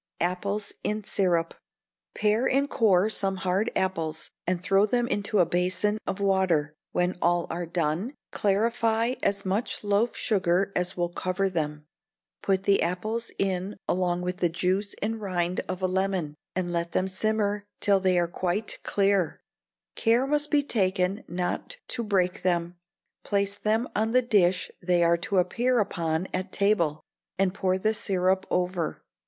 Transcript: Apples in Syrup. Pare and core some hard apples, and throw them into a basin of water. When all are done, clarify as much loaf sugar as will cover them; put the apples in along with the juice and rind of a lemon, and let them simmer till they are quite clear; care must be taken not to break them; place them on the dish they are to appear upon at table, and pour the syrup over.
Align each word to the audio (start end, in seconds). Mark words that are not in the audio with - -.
Apples 0.21 0.73
in 0.83 1.03
Syrup. 1.03 1.53
Pare 2.15 2.49
and 2.49 2.67
core 2.67 3.07
some 3.07 3.35
hard 3.35 3.69
apples, 3.75 4.31
and 4.47 4.59
throw 4.59 4.87
them 4.87 5.07
into 5.07 5.37
a 5.37 5.45
basin 5.45 5.99
of 6.07 6.19
water. 6.19 6.73
When 6.91 7.19
all 7.21 7.45
are 7.51 7.67
done, 7.67 8.15
clarify 8.31 9.13
as 9.21 9.45
much 9.45 9.83
loaf 9.83 10.15
sugar 10.17 10.71
as 10.75 10.97
will 10.97 11.09
cover 11.13 11.51
them; 11.51 11.85
put 12.41 12.63
the 12.63 12.81
apples 12.81 13.29
in 13.37 13.77
along 13.87 14.23
with 14.23 14.37
the 14.37 14.49
juice 14.49 14.95
and 15.03 15.21
rind 15.21 15.59
of 15.69 15.83
a 15.83 15.87
lemon, 15.87 16.33
and 16.55 16.71
let 16.73 16.93
them 16.93 17.07
simmer 17.07 17.67
till 17.79 17.99
they 17.99 18.17
are 18.17 18.27
quite 18.27 18.79
clear; 18.81 19.39
care 19.95 20.25
must 20.25 20.49
be 20.49 20.63
taken 20.63 21.23
not 21.27 21.77
to 21.89 22.03
break 22.03 22.41
them; 22.41 22.75
place 23.23 23.55
them 23.55 23.87
on 23.95 24.13
the 24.13 24.23
dish 24.23 24.71
they 24.81 25.03
are 25.03 25.17
to 25.17 25.37
appear 25.37 25.77
upon 25.79 26.27
at 26.33 26.51
table, 26.51 27.03
and 27.37 27.53
pour 27.53 27.77
the 27.77 27.93
syrup 27.93 28.47
over. 28.49 29.03